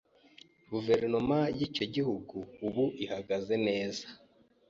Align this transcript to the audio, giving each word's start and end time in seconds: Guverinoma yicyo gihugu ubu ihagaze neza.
Guverinoma 0.71 1.39
yicyo 1.57 1.85
gihugu 1.95 2.37
ubu 2.65 2.85
ihagaze 3.03 3.55
neza. 3.67 4.05